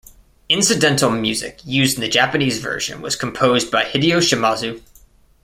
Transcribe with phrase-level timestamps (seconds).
[0.49, 4.81] Incidental music used in the Japanese version was composed by Hideo Shimazu.